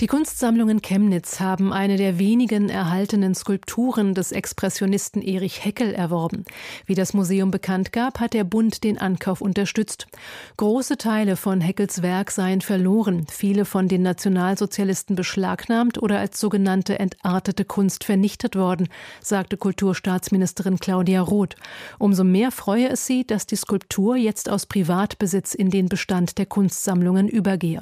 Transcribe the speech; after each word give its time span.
die 0.00 0.08
Kunstsammlungen 0.08 0.82
Chemnitz 0.82 1.38
haben 1.38 1.72
eine 1.72 1.96
der 1.96 2.18
wenigen 2.18 2.68
erhaltenen 2.68 3.32
Skulpturen 3.36 4.12
des 4.12 4.32
Expressionisten 4.32 5.22
Erich 5.22 5.64
Heckel 5.64 5.94
erworben. 5.94 6.44
Wie 6.84 6.96
das 6.96 7.14
Museum 7.14 7.52
bekannt 7.52 7.92
gab, 7.92 8.18
hat 8.18 8.34
der 8.34 8.42
Bund 8.42 8.82
den 8.82 8.98
Ankauf 8.98 9.40
unterstützt. 9.40 10.08
Große 10.56 10.96
Teile 10.96 11.36
von 11.36 11.60
Heckels 11.60 12.02
Werk 12.02 12.32
seien 12.32 12.60
verloren, 12.60 13.26
viele 13.30 13.64
von 13.64 13.86
den 13.86 14.02
Nationalsozialisten 14.02 15.14
beschlagnahmt 15.14 16.02
oder 16.02 16.18
als 16.18 16.40
sogenannte 16.40 16.98
entartete 16.98 17.64
Kunst 17.64 18.02
vernichtet 18.02 18.56
worden, 18.56 18.88
sagte 19.20 19.56
Kulturstaatsministerin 19.56 20.80
Claudia 20.80 21.20
Roth. 21.20 21.54
Umso 22.00 22.24
mehr 22.24 22.50
freue 22.50 22.88
es 22.88 23.06
sie, 23.06 23.24
dass 23.24 23.46
die 23.46 23.54
Skulptur 23.54 24.16
jetzt 24.16 24.50
aus 24.50 24.66
Privatbesitz 24.66 25.54
in 25.54 25.70
den 25.70 25.88
Bestand 25.88 26.36
der 26.38 26.46
Kunstsammlungen 26.46 27.28
übergehe. 27.28 27.80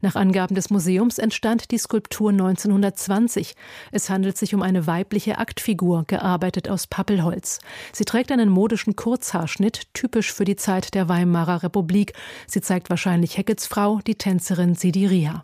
Nach 0.00 0.16
Angaben 0.16 0.54
des 0.54 0.70
Museums 0.70 1.18
entstand 1.18 1.70
die 1.70 1.78
Skulptur 1.78 2.30
1920. 2.30 3.54
Es 3.90 4.10
handelt 4.10 4.36
sich 4.36 4.54
um 4.54 4.62
eine 4.62 4.86
weibliche 4.86 5.38
Aktfigur, 5.38 6.04
gearbeitet 6.06 6.68
aus 6.68 6.86
Pappelholz. 6.86 7.60
Sie 7.92 8.04
trägt 8.04 8.32
einen 8.32 8.48
modischen 8.48 8.96
Kurzhaarschnitt, 8.96 9.94
typisch 9.94 10.32
für 10.32 10.44
die 10.44 10.56
Zeit 10.56 10.94
der 10.94 11.08
Weimarer 11.08 11.62
Republik. 11.62 12.12
Sie 12.46 12.60
zeigt 12.60 12.90
wahrscheinlich 12.90 13.36
Heckets 13.36 13.66
Frau, 13.66 14.00
die 14.06 14.16
Tänzerin 14.16 14.74
Sidiria. 14.74 15.40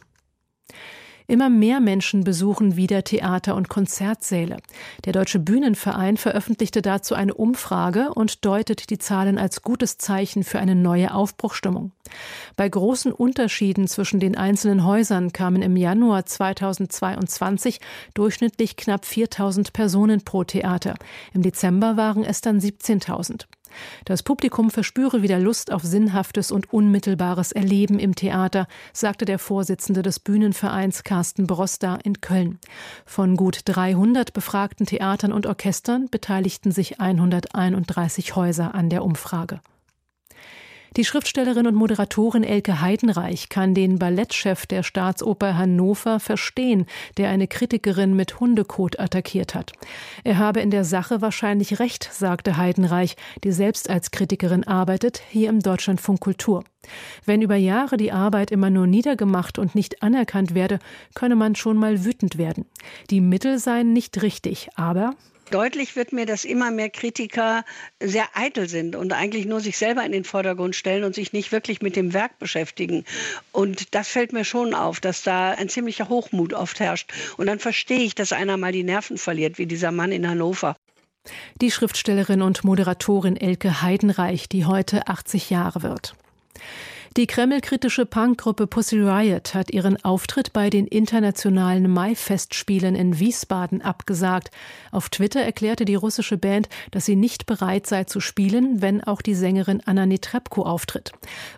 Immer 1.30 1.50
mehr 1.50 1.80
Menschen 1.80 2.24
besuchen 2.24 2.76
wieder 2.76 3.04
Theater- 3.04 3.54
und 3.54 3.68
Konzertsäle. 3.68 4.56
Der 5.04 5.12
Deutsche 5.12 5.38
Bühnenverein 5.38 6.16
veröffentlichte 6.16 6.80
dazu 6.80 7.14
eine 7.14 7.34
Umfrage 7.34 8.14
und 8.14 8.46
deutet 8.46 8.88
die 8.88 8.96
Zahlen 8.96 9.36
als 9.36 9.60
gutes 9.60 9.98
Zeichen 9.98 10.42
für 10.42 10.58
eine 10.58 10.74
neue 10.74 11.12
Aufbruchstimmung. 11.12 11.92
Bei 12.56 12.66
großen 12.66 13.12
Unterschieden 13.12 13.88
zwischen 13.88 14.20
den 14.20 14.38
einzelnen 14.38 14.86
Häusern 14.86 15.30
kamen 15.30 15.60
im 15.60 15.76
Januar 15.76 16.24
2022 16.24 17.78
durchschnittlich 18.14 18.76
knapp 18.76 19.04
4000 19.04 19.74
Personen 19.74 20.24
pro 20.24 20.44
Theater. 20.44 20.94
Im 21.34 21.42
Dezember 21.42 21.98
waren 21.98 22.24
es 22.24 22.40
dann 22.40 22.58
17.000. 22.58 23.44
Das 24.04 24.22
Publikum 24.22 24.70
verspüre 24.70 25.22
wieder 25.22 25.38
Lust 25.38 25.72
auf 25.72 25.82
sinnhaftes 25.82 26.50
und 26.50 26.72
unmittelbares 26.72 27.52
Erleben 27.52 27.98
im 27.98 28.14
Theater, 28.14 28.66
sagte 28.92 29.24
der 29.24 29.38
Vorsitzende 29.38 30.02
des 30.02 30.20
Bühnenvereins 30.20 31.04
Carsten 31.04 31.46
Broster 31.46 31.98
in 32.04 32.20
Köln. 32.20 32.58
Von 33.04 33.36
gut 33.36 33.60
300 33.64 34.32
befragten 34.32 34.86
Theatern 34.86 35.32
und 35.32 35.46
Orchestern 35.46 36.08
beteiligten 36.08 36.72
sich 36.72 37.00
131 37.00 38.36
Häuser 38.36 38.74
an 38.74 38.90
der 38.90 39.04
Umfrage. 39.04 39.60
Die 40.96 41.04
Schriftstellerin 41.04 41.66
und 41.66 41.74
Moderatorin 41.74 42.42
Elke 42.42 42.80
Heidenreich 42.80 43.48
kann 43.48 43.74
den 43.74 43.98
Ballettchef 43.98 44.66
der 44.66 44.82
Staatsoper 44.82 45.56
Hannover 45.56 46.18
verstehen, 46.18 46.86
der 47.16 47.28
eine 47.28 47.46
Kritikerin 47.46 48.14
mit 48.16 48.40
Hundekot 48.40 48.98
attackiert 48.98 49.54
hat. 49.54 49.72
Er 50.24 50.38
habe 50.38 50.60
in 50.60 50.70
der 50.70 50.84
Sache 50.84 51.20
wahrscheinlich 51.20 51.78
recht, 51.78 52.08
sagte 52.12 52.56
Heidenreich, 52.56 53.16
die 53.44 53.52
selbst 53.52 53.90
als 53.90 54.10
Kritikerin 54.10 54.64
arbeitet, 54.64 55.22
hier 55.28 55.50
im 55.50 55.60
Deutschlandfunk 55.60 56.20
Kultur. 56.20 56.64
Wenn 57.24 57.42
über 57.42 57.56
Jahre 57.56 57.96
die 57.96 58.12
Arbeit 58.12 58.50
immer 58.50 58.70
nur 58.70 58.86
niedergemacht 58.86 59.58
und 59.58 59.74
nicht 59.74 60.02
anerkannt 60.02 60.54
werde, 60.54 60.78
könne 61.14 61.36
man 61.36 61.54
schon 61.54 61.76
mal 61.76 62.04
wütend 62.04 62.38
werden. 62.38 62.64
Die 63.10 63.20
Mittel 63.20 63.58
seien 63.58 63.92
nicht 63.92 64.22
richtig, 64.22 64.68
aber 64.74 65.14
Deutlich 65.50 65.96
wird 65.96 66.12
mir, 66.12 66.26
dass 66.26 66.44
immer 66.44 66.70
mehr 66.70 66.90
Kritiker 66.90 67.64
sehr 68.00 68.26
eitel 68.34 68.68
sind 68.68 68.96
und 68.96 69.12
eigentlich 69.12 69.46
nur 69.46 69.60
sich 69.60 69.78
selber 69.78 70.04
in 70.04 70.12
den 70.12 70.24
Vordergrund 70.24 70.76
stellen 70.76 71.04
und 71.04 71.14
sich 71.14 71.32
nicht 71.32 71.52
wirklich 71.52 71.80
mit 71.80 71.96
dem 71.96 72.12
Werk 72.12 72.38
beschäftigen. 72.38 73.04
Und 73.52 73.94
das 73.94 74.08
fällt 74.08 74.32
mir 74.32 74.44
schon 74.44 74.74
auf, 74.74 75.00
dass 75.00 75.22
da 75.22 75.52
ein 75.52 75.68
ziemlicher 75.68 76.08
Hochmut 76.08 76.52
oft 76.52 76.80
herrscht. 76.80 77.12
Und 77.36 77.46
dann 77.46 77.58
verstehe 77.58 78.00
ich, 78.00 78.14
dass 78.14 78.32
einer 78.32 78.56
mal 78.56 78.72
die 78.72 78.84
Nerven 78.84 79.16
verliert, 79.16 79.58
wie 79.58 79.66
dieser 79.66 79.92
Mann 79.92 80.12
in 80.12 80.28
Hannover. 80.28 80.76
Die 81.60 81.70
Schriftstellerin 81.70 82.42
und 82.42 82.64
Moderatorin 82.64 83.36
Elke 83.36 83.82
Heidenreich, 83.82 84.48
die 84.48 84.64
heute 84.64 85.08
80 85.08 85.50
Jahre 85.50 85.82
wird. 85.82 86.14
Die 87.18 87.26
Kreml-kritische 87.26 88.06
Punkgruppe 88.06 88.68
Pussy 88.68 89.00
Riot 89.00 89.52
hat 89.52 89.72
ihren 89.72 89.96
Auftritt 90.04 90.52
bei 90.52 90.70
den 90.70 90.86
internationalen 90.86 91.90
Mai-Festspielen 91.90 92.94
in 92.94 93.18
Wiesbaden 93.18 93.82
abgesagt. 93.82 94.52
Auf 94.92 95.08
Twitter 95.08 95.40
erklärte 95.40 95.84
die 95.84 95.96
russische 95.96 96.38
Band, 96.38 96.68
dass 96.92 97.06
sie 97.06 97.16
nicht 97.16 97.46
bereit 97.46 97.88
sei 97.88 98.04
zu 98.04 98.20
spielen, 98.20 98.82
wenn 98.82 99.02
auch 99.02 99.20
die 99.20 99.34
Sängerin 99.34 99.82
Anna 99.84 100.06
Netrebko 100.06 100.62
auftritt. 100.62 101.10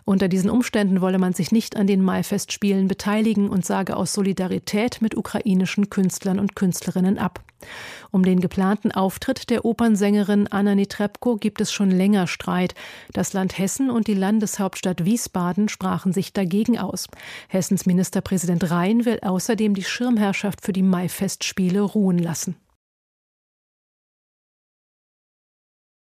Unter 0.03 0.29
diesen 0.29 0.49
Umständen 0.49 0.99
wolle 0.99 1.19
man 1.19 1.33
sich 1.33 1.51
nicht 1.51 1.75
an 1.75 1.85
den 1.85 2.01
Mai-Festspielen 2.01 2.87
beteiligen 2.87 3.47
und 3.47 3.63
sage 3.63 3.97
aus 3.97 4.13
Solidarität 4.13 4.99
mit 4.99 5.15
ukrainischen 5.15 5.91
Künstlern 5.91 6.39
und 6.39 6.55
Künstlerinnen 6.55 7.19
ab. 7.19 7.39
Um 8.11 8.23
den 8.23 8.39
geplanten 8.39 8.91
Auftritt 8.91 9.49
der 9.49 9.65
Opernsängerin 9.65 10.47
Anna 10.47 10.75
Netrebko 10.75 11.37
gibt 11.37 11.61
es 11.61 11.71
schon 11.71 11.91
länger 11.91 12.27
Streit. 12.27 12.75
Das 13.13 13.33
Land 13.33 13.57
Hessen 13.57 13.89
und 13.89 14.07
die 14.07 14.13
Landeshauptstadt 14.13 15.05
Wiesbaden 15.05 15.69
sprachen 15.69 16.13
sich 16.13 16.33
dagegen 16.33 16.77
aus. 16.77 17.07
Hessens 17.47 17.85
Ministerpräsident 17.85 18.69
Rhein 18.69 19.05
will 19.05 19.19
außerdem 19.21 19.73
die 19.73 19.83
Schirmherrschaft 19.83 20.61
für 20.61 20.73
die 20.73 20.83
Maifestspiele 20.83 21.81
ruhen 21.81 22.17
lassen. 22.17 22.55